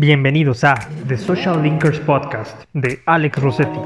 [0.00, 0.76] Bienvenidos a
[1.08, 3.80] The Social Linkers Podcast de Alex Rossetti.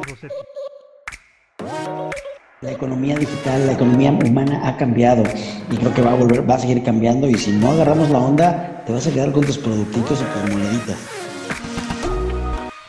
[2.60, 5.22] La economía digital, la economía humana ha cambiado
[5.70, 8.18] y creo que va a volver, va a seguir cambiando y si no agarramos la
[8.18, 10.98] onda, te vas a quedar con tus productitos y tus moneditas.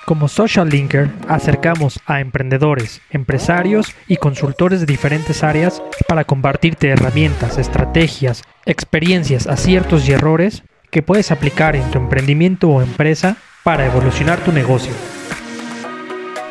[0.03, 7.57] Como Social Linker, acercamos a emprendedores, empresarios y consultores de diferentes áreas para compartirte herramientas,
[7.57, 10.63] estrategias, experiencias, aciertos y errores
[10.93, 14.93] que puedes aplicar en tu emprendimiento o empresa para evolucionar tu negocio.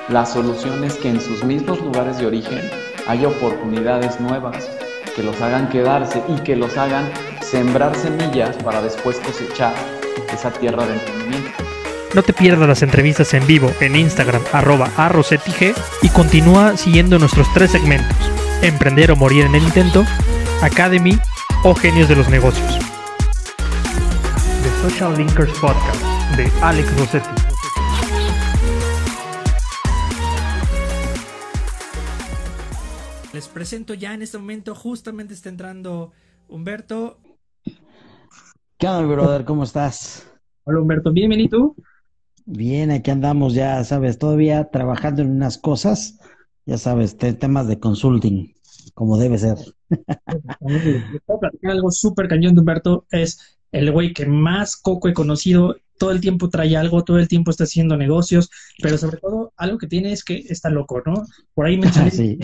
[0.08, 2.60] La solución es que en sus mismos lugares de origen
[3.06, 4.68] haya oportunidades nuevas
[5.14, 7.08] que los hagan quedarse y que los hagan
[7.40, 9.74] sembrar semillas para después cosechar
[10.34, 11.50] esa tierra de emprendimiento.
[12.14, 17.46] No te pierdas las entrevistas en vivo en Instagram arroba arrosetige y continúa siguiendo nuestros
[17.54, 18.16] tres segmentos,
[18.60, 20.04] Emprender o Morir en el Intento,
[20.62, 21.16] Academy
[21.62, 22.91] o Genios de los Negocios.
[24.82, 26.02] Social Linkers Podcast
[26.36, 27.28] de Alex Rossetti.
[33.32, 36.10] Les presento ya en este momento, justamente está entrando
[36.48, 37.20] Humberto.
[38.76, 39.44] ¿Qué onda, brother?
[39.44, 40.28] ¿Cómo estás?
[40.64, 41.76] Hola Humberto, bienvenido.
[42.44, 46.18] Bien, aquí andamos ya, sabes, todavía trabajando en unas cosas,
[46.66, 48.52] ya sabes, temas de consulting,
[48.94, 49.58] como debe ser.
[51.24, 55.76] puedo platicar algo súper cañón de Humberto, es el güey que más coco he conocido,
[55.98, 59.78] todo el tiempo trae algo, todo el tiempo está haciendo negocios, pero sobre todo algo
[59.78, 61.24] que tiene es que está loco, ¿no?
[61.54, 62.38] Por ahí me sí.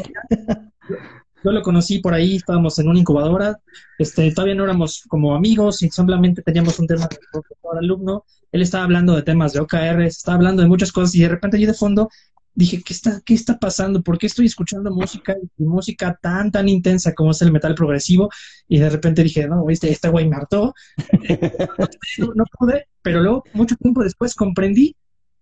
[1.44, 3.60] Yo lo conocí por ahí, estábamos en una incubadora,
[3.98, 8.24] este, todavía no éramos como amigos y simplemente teníamos un tema de profesor alumno.
[8.50, 11.60] Él estaba hablando de temas de OKR, estaba hablando de muchas cosas y de repente
[11.60, 12.10] yo de fondo
[12.58, 14.02] dije, ¿qué está, qué está pasando?
[14.02, 18.30] ¿Por qué estoy escuchando música música tan, tan intensa como es el metal progresivo?
[18.66, 20.74] Y de repente dije, no, este, este güey me hartó.
[22.18, 24.96] no, no pude, pero luego, mucho tiempo después, comprendí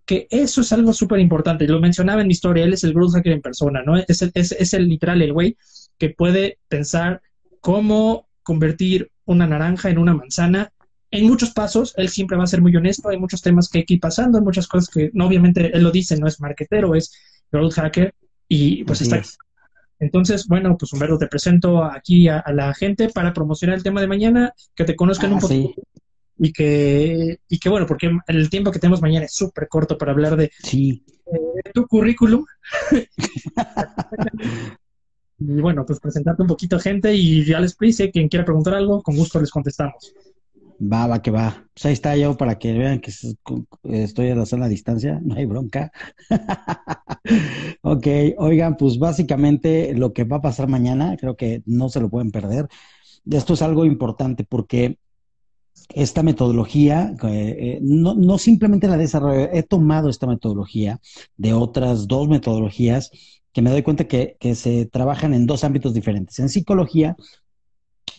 [0.04, 1.66] que eso es algo súper importante.
[1.66, 3.96] Lo mencionaba en mi historia, él es el growth hacker en persona, ¿no?
[3.96, 5.56] Es el, es, es el literal, el güey
[5.96, 7.22] que puede pensar
[7.60, 10.70] cómo convertir una naranja en una manzana
[11.16, 13.84] en muchos pasos, él siempre va a ser muy honesto, hay muchos temas que hay
[13.84, 16.94] que ir pasando, hay muchas cosas que, no, obviamente, él lo dice, no es marketero,
[16.94, 17.12] es
[17.50, 18.14] growth hacker,
[18.48, 19.22] y pues está.
[19.98, 24.06] Entonces, bueno, pues Humberto, te presento aquí a, la gente para promocionar el tema de
[24.06, 25.82] mañana, que te conozcan un Ah, poquito sí,
[26.38, 30.12] y que, y que, bueno, porque el tiempo que tenemos mañana es súper corto para
[30.12, 31.02] hablar de sí.
[31.26, 32.44] eh, tu currículum.
[35.38, 39.02] y bueno, pues presentarte un poquito gente y ya les prise, quien quiera preguntar algo,
[39.02, 40.12] con gusto les contestamos.
[40.78, 41.64] Va, va, que va.
[41.72, 43.36] Pues ahí está yo para que vean que es-
[43.84, 45.90] estoy a la sana distancia, no hay bronca.
[47.82, 48.06] Ok,
[48.38, 52.30] oigan, pues básicamente lo que va a pasar mañana, creo que no se lo pueden
[52.30, 52.68] perder.
[53.30, 54.98] Esto es algo importante porque
[55.94, 61.00] esta metodología, eh, eh, no, no simplemente la desarrollo, he tomado esta metodología
[61.36, 63.10] de otras dos metodologías
[63.52, 67.16] que me doy cuenta que, que se trabajan en dos ámbitos diferentes, en psicología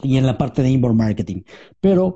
[0.03, 1.43] y en la parte de inbound marketing.
[1.79, 2.15] Pero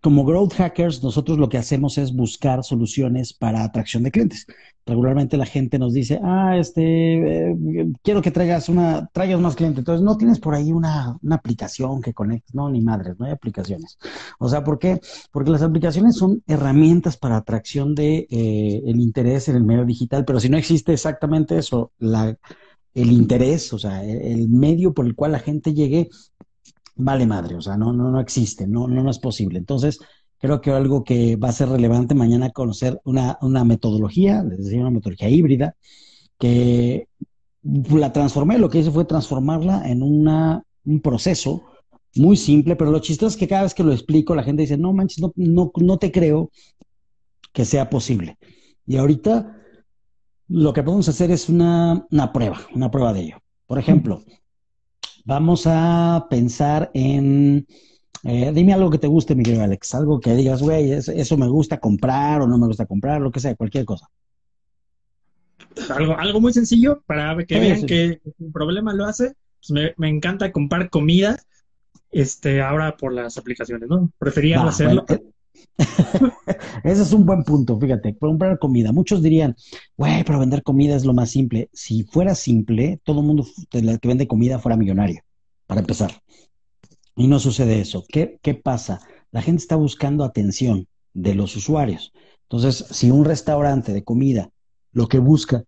[0.00, 4.46] como growth hackers, nosotros lo que hacemos es buscar soluciones para atracción de clientes.
[4.86, 7.56] Regularmente la gente nos dice, ah, este, eh,
[8.02, 9.80] quiero que traigas una, traigas más clientes.
[9.80, 12.54] Entonces, no tienes por ahí una, una aplicación que conectes.
[12.54, 13.98] No, ni madres, no hay aplicaciones.
[14.38, 15.00] O sea, ¿por qué?
[15.32, 20.40] Porque las aplicaciones son herramientas para atracción de eh, interés en el medio digital, pero
[20.40, 22.36] si no existe exactamente eso, la,
[22.94, 26.08] el interés, o sea, el medio por el cual la gente llegue,
[26.98, 29.58] vale madre, o sea, no, no, no existe, no, no, no es posible.
[29.58, 29.98] Entonces,
[30.38, 34.80] creo que algo que va a ser relevante mañana conocer una, una metodología, les decía,
[34.80, 35.74] una metodología híbrida,
[36.38, 37.08] que
[37.62, 41.64] la transformé, lo que hice fue transformarla en una, un proceso
[42.16, 44.76] muy simple, pero lo chistoso es que cada vez que lo explico, la gente dice,
[44.76, 46.50] no manches, no, no, no te creo
[47.52, 48.38] que sea posible.
[48.86, 49.56] Y ahorita
[50.48, 53.36] lo que podemos hacer es una, una prueba, una prueba de ello.
[53.66, 54.22] Por ejemplo,
[55.28, 57.66] vamos a pensar en,
[58.24, 61.36] eh, dime algo que te guste, mi querido Alex, algo que digas, güey, es- eso
[61.36, 64.08] me gusta comprar o no me gusta comprar, lo que sea, cualquier cosa.
[65.90, 67.86] Algo, algo muy sencillo para que Sí, vean sí.
[67.86, 69.34] que sin problema lo hace.
[69.60, 71.38] Pues me, me encanta comprar comida,
[72.10, 74.10] este, ahora por las aplicaciones, ¿no?
[74.18, 75.04] Prefería hacerlo.
[75.06, 75.32] bueno, eh,
[76.84, 78.92] ese es un buen punto, fíjate, comprar comida.
[78.92, 79.54] Muchos dirían,
[79.96, 81.68] güey, pero vender comida es lo más simple.
[81.72, 85.20] Si fuera simple, todo el mundo que vende comida fuera millonario,
[85.68, 86.10] para empezar.
[87.14, 88.04] Y no sucede eso.
[88.08, 89.00] ¿Qué, qué pasa?
[89.30, 92.12] La gente está buscando atención de los usuarios.
[92.44, 94.50] Entonces, si un restaurante de comida
[94.92, 95.64] lo que busca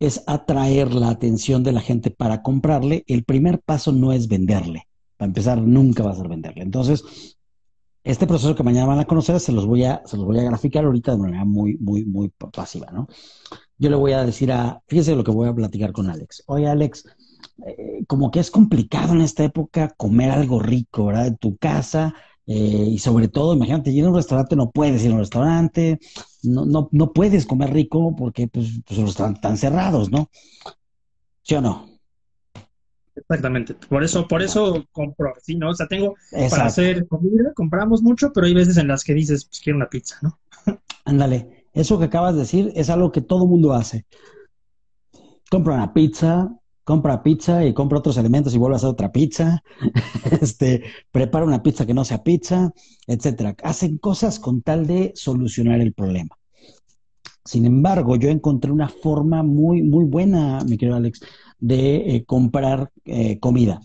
[0.00, 4.86] es atraer la atención de la gente para comprarle, el primer paso no es venderle.
[5.16, 6.62] Para empezar, nunca va a ser venderle.
[6.62, 7.02] Entonces,
[8.04, 10.42] Este proceso que mañana van a conocer se los voy a, se los voy a
[10.44, 13.06] graficar ahorita de manera muy, muy, muy pasiva, ¿no?
[13.76, 16.42] Yo le voy a decir a, fíjese lo que voy a platicar con Alex.
[16.46, 17.04] Oye, Alex,
[17.66, 21.26] eh, como que es complicado en esta época comer algo rico, ¿verdad?
[21.28, 22.14] En tu casa,
[22.46, 25.98] eh, y sobre todo, imagínate, ir a un restaurante, no puedes ir a un restaurante,
[26.42, 30.30] no, no, no puedes comer rico porque pues, pues los están, están cerrados, ¿no?
[31.42, 31.86] ¿Sí o no?
[33.14, 33.74] Exactamente.
[33.74, 35.56] Por eso, por eso compro, ¿sí?
[35.56, 35.70] ¿no?
[35.70, 36.14] O sea, tengo
[36.50, 39.88] para hacer comida, compramos mucho, pero hay veces en las que dices, pues quiero una
[39.88, 40.38] pizza, ¿no?
[41.04, 44.06] Ándale, eso que acabas de decir es algo que todo mundo hace.
[45.50, 46.57] Compra una pizza,
[46.88, 49.62] compra pizza y compra otros elementos y vuelve a hacer otra pizza.
[50.40, 52.72] este, prepara una pizza que no sea pizza,
[53.06, 53.54] etcétera.
[53.62, 56.38] Hacen cosas con tal de solucionar el problema.
[57.44, 61.20] Sin embargo, yo encontré una forma muy, muy buena, mi querido Alex,
[61.58, 63.82] de eh, comprar eh, comida.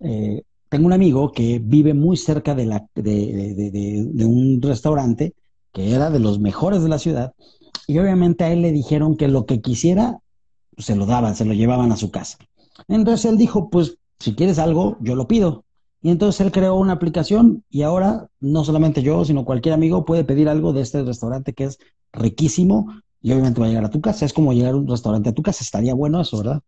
[0.00, 5.34] Eh, tengo un amigo que vive muy cerca de, la, de, un restaurante
[5.74, 7.34] que era de los mejores de la ciudad
[7.86, 10.20] y obviamente a él le dijeron que lo que quisiera
[10.76, 12.38] se lo daban, se lo llevaban a su casa.
[12.88, 15.64] Entonces él dijo, pues si quieres algo, yo lo pido.
[16.02, 20.24] Y entonces él creó una aplicación y ahora no solamente yo, sino cualquier amigo puede
[20.24, 21.78] pedir algo de este restaurante que es
[22.12, 24.24] riquísimo y obviamente va a llegar a tu casa.
[24.24, 25.64] Es como llegar a un restaurante a tu casa.
[25.64, 26.62] Estaría bueno eso, ¿verdad?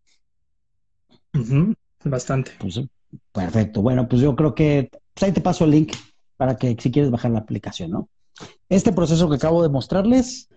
[2.04, 2.52] Bastante.
[2.58, 2.80] Pues,
[3.32, 3.82] perfecto.
[3.82, 5.94] Bueno, pues yo creo que pues ahí te paso el link
[6.36, 8.08] para que si quieres bajar la aplicación, ¿no?
[8.68, 10.48] Este proceso que acabo de mostrarles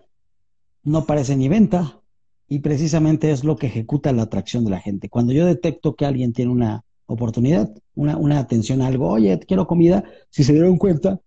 [0.82, 2.01] no parece ni venta
[2.52, 5.08] y precisamente es lo que ejecuta la atracción de la gente.
[5.08, 9.66] Cuando yo detecto que alguien tiene una oportunidad, una, una atención a algo, oye, quiero
[9.66, 11.18] comida, si se dieron cuenta,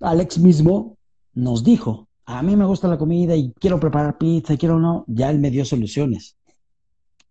[0.00, 0.96] Alex mismo
[1.34, 5.04] nos dijo, a mí me gusta la comida y quiero preparar pizza, y quiero no,
[5.06, 6.38] ya él me dio soluciones.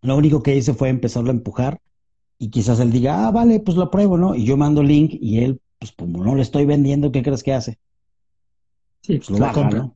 [0.03, 1.81] Lo único que hice fue empezarlo a empujar
[2.37, 4.35] y quizás él diga, ah, vale, pues lo pruebo, ¿no?
[4.35, 7.53] Y yo mando link y él, pues como no le estoy vendiendo, ¿qué crees que
[7.53, 7.79] hace?
[9.01, 9.91] Sí, pues lo baja, ¿no?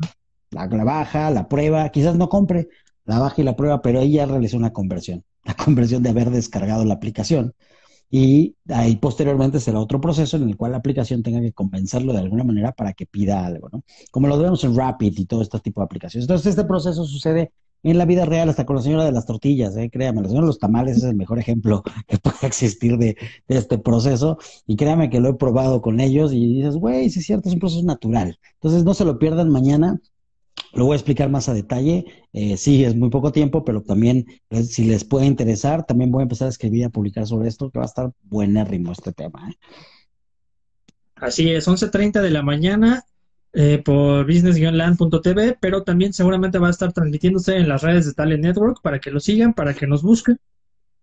[0.49, 2.69] La, baja, la prueba, quizás no compre,
[3.05, 6.85] la baja y la prueba, pero ella realizó una conversión, la conversión de haber descargado
[6.85, 7.53] la aplicación.
[8.09, 12.19] Y ahí posteriormente será otro proceso en el cual la aplicación tenga que convencerlo de
[12.19, 13.83] alguna manera para que pida algo, ¿no?
[14.11, 16.25] Como lo vemos en Rapid y todo este tipo de aplicaciones.
[16.25, 17.51] Entonces, este proceso sucede
[17.85, 19.91] en la vida real, hasta con la señora de las tortillas, ¿eh?
[19.91, 23.15] créame, la señora de los tamales es el mejor ejemplo que puede existir de,
[23.47, 24.39] este proceso.
[24.65, 27.53] Y créame que lo he probado con ellos y dices, güey, sí es cierto, es
[27.53, 28.39] un proceso natural.
[28.55, 29.99] Entonces no se lo pierdan mañana.
[30.75, 32.05] Lo voy a explicar más a detalle.
[32.33, 36.21] Eh, sí, es muy poco tiempo, pero también pues, si les puede interesar, también voy
[36.21, 39.13] a empezar a escribir y a publicar sobre esto, que va a estar buenérrimo este
[39.13, 39.49] tema.
[39.49, 39.55] ¿eh?
[41.15, 43.05] Así es, 11.30 de la mañana
[43.53, 48.43] eh, por business-land.tv, pero también seguramente va a estar transmitiéndose en las redes de Talent
[48.43, 50.37] Network para que lo sigan, para que nos busquen.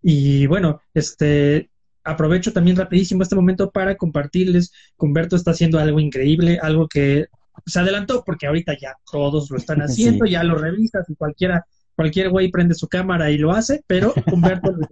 [0.02, 1.70] Y bueno, este
[2.04, 7.26] aprovecho también rapidísimo este momento para compartirles Humberto está haciendo algo increíble, algo que
[7.66, 12.31] se adelantó porque ahorita ya todos lo están haciendo, ya lo revisas y cualquiera, cualquier
[12.31, 14.87] güey prende su cámara y lo hace, pero Humberto lo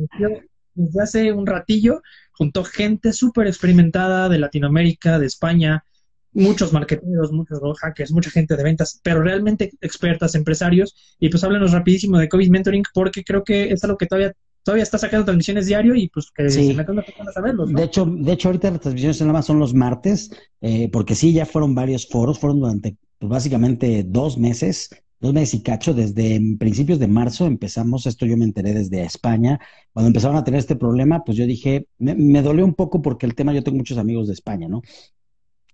[0.75, 2.01] desde hace un ratillo,
[2.33, 5.85] juntó gente súper experimentada de Latinoamérica, de España,
[6.33, 11.17] muchos marketeros, muchos hackers, mucha gente de ventas, pero realmente expertas, empresarios.
[11.19, 14.83] Y pues háblanos rapidísimo de COVID Mentoring porque creo que es algo que todavía todavía
[14.83, 17.67] está sacando transmisiones diario y pues que se metan a saberlo.
[17.67, 20.31] De hecho, de hecho ahorita las transmisiones en más son los martes,
[20.61, 25.55] eh, porque sí, ya fueron varios foros, fueron durante pues, básicamente dos meses, dos meses
[25.55, 29.59] y cacho, desde principios de marzo empezamos, esto yo me enteré desde España,
[29.93, 33.27] cuando empezaron a tener este problema, pues yo dije, me, me dolió un poco porque
[33.27, 34.83] el tema, yo tengo muchos amigos de España, ¿no?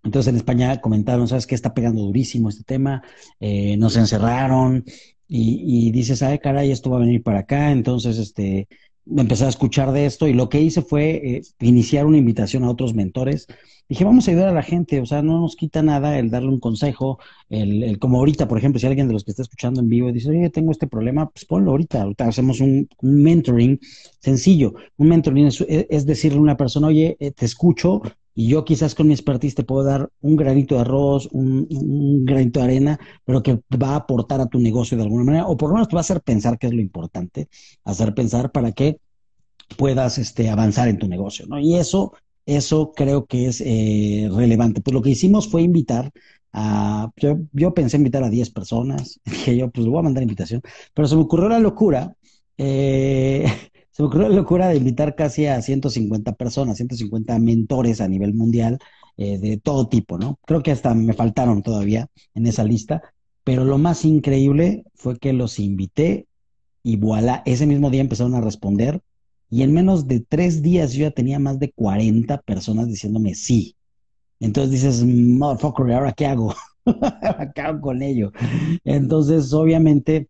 [0.06, 1.56] Entonces en España comentaron, ¿sabes qué?
[1.56, 3.02] Está pegando durísimo este tema,
[3.40, 4.84] eh, nos encerraron
[5.28, 7.72] y, y dices, ay, caray, esto va a venir para acá.
[7.72, 8.68] Entonces, este,
[9.14, 12.70] empecé a escuchar de esto y lo que hice fue eh, iniciar una invitación a
[12.70, 13.46] otros mentores.
[13.88, 16.48] Dije, vamos a ayudar a la gente, o sea, no nos quita nada el darle
[16.48, 19.80] un consejo, el, el como ahorita, por ejemplo, si alguien de los que está escuchando
[19.80, 23.78] en vivo dice, oye, tengo este problema, pues ponlo ahorita, ahorita hacemos un, mentoring
[24.18, 24.74] sencillo.
[24.96, 28.02] Un mentoring es, es, decirle a una persona, oye, eh, te escucho,
[28.38, 32.60] y yo quizás con mi expertise te puedo dar un granito de arroz, un, granito
[32.60, 35.70] de arena, pero que va a aportar a tu negocio de alguna manera, o por
[35.70, 37.48] lo menos te va a hacer pensar que es lo importante,
[37.84, 39.00] hacer pensar para que
[39.78, 41.58] puedas este, avanzar en tu negocio, ¿no?
[41.58, 42.12] Y eso,
[42.44, 44.82] eso creo que es eh, relevante.
[44.82, 46.12] Pues lo que hicimos fue invitar
[46.52, 50.22] a, yo, yo pensé invitar a 10 personas, dije yo, pues le voy a mandar
[50.22, 50.60] invitación,
[50.92, 52.14] pero se me ocurrió la locura,
[52.58, 53.46] eh,
[53.96, 58.34] se me ocurrió la locura de invitar casi a 150 personas, 150 mentores a nivel
[58.34, 58.78] mundial
[59.16, 60.38] eh, de todo tipo, ¿no?
[60.44, 63.00] Creo que hasta me faltaron todavía en esa lista,
[63.42, 66.26] pero lo más increíble fue que los invité
[66.82, 69.00] y voilà, ese mismo día empezaron a responder
[69.48, 73.76] y en menos de tres días yo ya tenía más de 40 personas diciéndome sí.
[74.40, 76.54] Entonces dices, motherfucker, ¿ahora qué hago?
[77.54, 78.30] ¿Qué hago con ello?
[78.84, 80.28] Entonces, obviamente,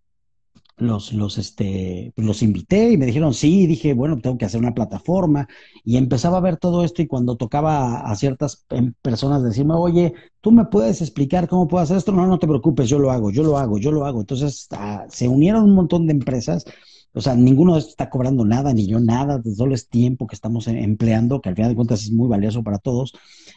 [0.79, 4.61] los, los, este, pues, los invité y me dijeron, sí, dije, bueno, tengo que hacer
[4.61, 5.49] una plataforma
[5.85, 10.13] y empezaba a ver todo esto y cuando tocaba a, ciertas em, personas decirme, oye,
[10.41, 12.13] ¿tú me puedes explicar cómo puedo hacer esto?
[12.13, 14.21] No, no te preocupes, yo lo hago, yo lo hago, yo lo hago.
[14.21, 14.69] Entonces,
[15.09, 16.65] se unieron un montón de empresas.
[17.13, 20.77] O sea, ninguno está cobrando nada, ni yo nada, solo es tiempo que estamos em,
[20.77, 23.15] empleando, que al final de cuentas es muy valioso para todos.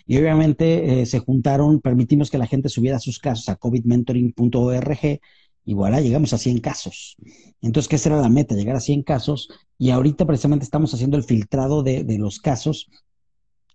[0.08, 5.20] Y obviamente eh, se juntaron, permitimos que la gente subiera sus casos a covidmentoring.org
[5.70, 7.16] y llegamos a 100 casos.
[7.62, 8.56] Entonces, ¿qué será la meta?
[8.56, 9.50] Llegar a 100 casos.
[9.78, 12.90] Y ahorita precisamente estamos haciendo el filtrado de, los casos,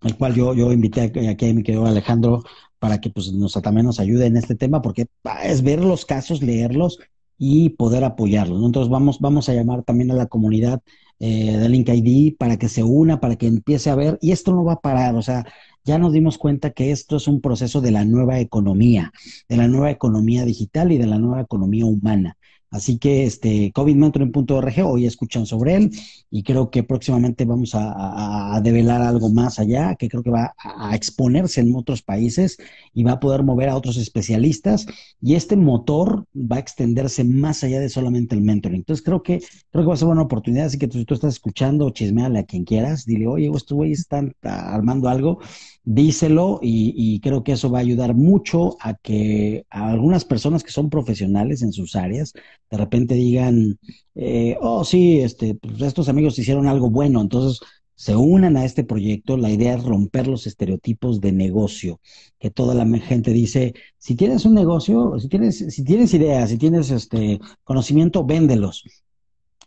[0.02, 2.42] el cual yo, yo invité aquí a mi querido Alejandro
[2.80, 5.06] para que pues, nos, también nos ayude en este tema, porque
[5.44, 6.98] es ver los casos, leerlos
[7.38, 8.64] y poder apoyarlos.
[8.64, 10.82] Entonces, vamos, vamos a llamar también a la comunidad
[11.20, 14.52] eh, de Link ID para que se una, para que empiece a ver, y esto
[14.52, 15.44] no va a parar, o sea,
[15.84, 19.12] ya nos dimos cuenta que esto es un proceso de la nueva economía,
[19.48, 22.36] de la nueva economía digital y de la nueva economía humana.
[22.70, 25.90] Así que este covidmentoring.org, hoy escuchan sobre él
[26.30, 30.94] y creo que próximamente vamos a, develar algo más allá, que creo que va a,
[30.94, 32.56] exponerse en otros países
[32.92, 34.86] y va a poder mover a otros especialistas
[35.20, 38.78] y este motor va a extenderse más allá de solamente el mentoring.
[38.78, 39.40] Entonces creo que
[39.70, 42.44] creo que va a ser una oportunidad, así que tú, tú estás escuchando, chismeale a
[42.44, 45.38] quien quieras, dile, oye, estos güeyes están armando algo
[45.84, 50.72] díselo y, creo que eso va a ayudar mucho a que a algunas personas que
[50.72, 52.32] son profesionales en sus áreas
[52.70, 53.78] de repente digan,
[54.14, 57.60] eh, oh sí, este, pues estos amigos hicieron algo bueno, entonces
[57.94, 59.36] se unan a este proyecto.
[59.36, 62.00] La idea es romper los estereotipos de negocio,
[62.38, 66.58] que toda la gente dice, si tienes un negocio, si tienes, si tienes ideas, si
[66.58, 68.84] tienes este conocimiento, véndelos.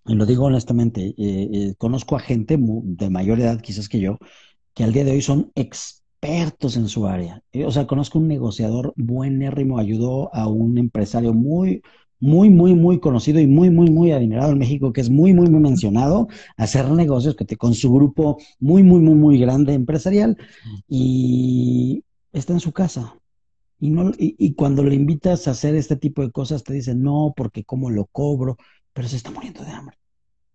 [0.06, 4.20] Y lo digo honestamente, eh, eh, conozco a gente de mayor edad quizás que yo,
[4.74, 7.44] que al día de hoy son ex expertos en su área.
[7.66, 11.82] O sea, conozco un negociador buenérrimo, ayudó a un empresario muy,
[12.19, 15.50] muy, muy, muy conocido y muy, muy, muy adinerado en México, que es muy, muy,
[15.50, 20.38] muy mencionado, hacer negocios con su grupo muy, muy, muy, muy grande empresarial
[20.88, 23.15] y está en su casa.
[23.79, 27.33] Y, no, y, cuando le invitas a hacer este tipo de cosas, te dicen, no,
[27.36, 28.57] porque cómo lo cobro,
[28.91, 29.97] pero se está muriendo de hambre.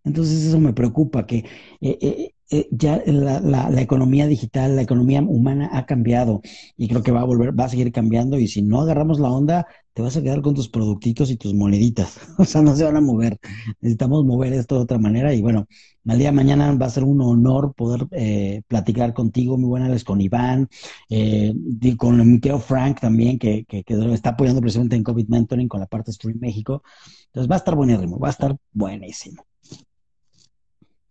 [0.05, 1.45] Entonces eso me preocupa, que
[1.81, 6.43] eh, eh, eh, ya la, la, economía digital, la economía humana ha cambiado
[6.77, 9.31] y creo que va a volver, va a seguir cambiando y si no agarramos la
[9.31, 12.19] onda, te vas a quedar con tus productitos y tus moneditas.
[12.39, 13.39] O sea, no se van a mover.
[13.81, 15.67] Necesitamos mover esto de otra manera y bueno,
[16.07, 19.97] al día de mañana va a ser un honor poder eh, platicar contigo, muy buena,
[20.05, 20.69] con Iván,
[21.09, 21.55] eh,
[21.97, 25.81] con mi querido Frank también, que, que, que, está apoyando precisamente en COVID Mentoring con
[25.81, 26.83] la parte Stream México.
[27.27, 29.45] Entonces va a estar buenísimo, va a estar buenísimo.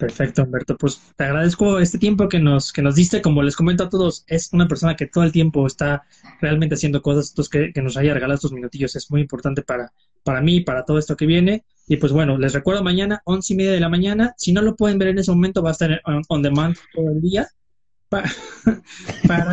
[0.02, 0.76] Perfecto, Humberto.
[0.80, 3.22] Pues te agradezco este tiempo que nos, que nos diste.
[3.22, 6.02] Como les comento a todos, es una persona que todo el tiempo está
[6.42, 7.30] realmente haciendo cosas.
[7.30, 9.94] Entonces, que, nos haya regalado estos minutillos es muy importante para,
[10.24, 11.66] para mí, para todo esto que viene.
[11.88, 14.34] Y pues bueno, les recuerdo mañana, once y media de la mañana.
[14.38, 17.22] Si no lo pueden ver en ese momento, va a estar on, demand todo el
[17.22, 17.48] día
[18.10, 18.28] para,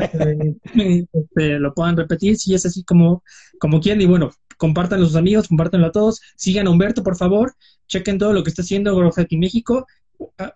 [0.09, 2.39] que este, lo puedan repetir.
[2.39, 3.23] Si es así como,
[3.61, 4.01] como quieren.
[4.01, 6.23] Y bueno, compártanlo a sus amigos, compártanlo a todos.
[6.37, 7.55] Sigan a Humberto, por favor.
[7.87, 9.87] Chequen todo lo que está haciendo Growth Hacking México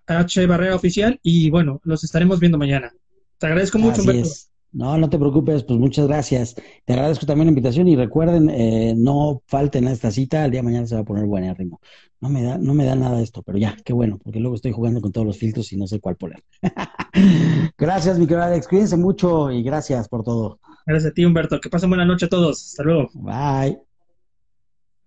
[0.07, 2.93] H Barrera Oficial y bueno, los estaremos viendo mañana.
[3.39, 4.29] Te agradezco mucho, Humberto.
[4.73, 6.55] No, no te preocupes, pues muchas gracias.
[6.87, 10.61] Te agradezco también la invitación y recuerden, eh, no falten a esta cita, el día
[10.61, 11.79] de mañana se va a poner buenérrimo.
[12.21, 14.73] No me da, no me da nada esto, pero ya, qué bueno, porque luego estoy
[14.73, 16.43] jugando con todos los filtros y no sé cuál poner.
[17.77, 20.59] gracias, mi querido Alex, cuídense mucho y gracias por todo.
[20.87, 21.61] Gracias a ti, Humberto.
[21.61, 22.71] Que pasen buena noche a todos.
[22.71, 23.11] Hasta luego.
[23.15, 23.92] Bye.